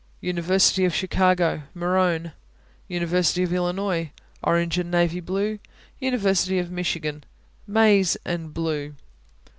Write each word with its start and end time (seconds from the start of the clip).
University 0.21 0.83
of 0.83 0.95
Chicago 0.95 1.61
Maroon. 1.75 2.31
University 2.87 3.43
of 3.43 3.53
Illinois 3.53 4.09
Orange 4.41 4.79
and 4.79 4.89
navy 4.89 5.19
blue. 5.19 5.59
University 5.99 6.57
of 6.57 6.71
Michigan 6.71 7.23
Maize 7.67 8.17
and 8.25 8.51
blue. 8.51 8.95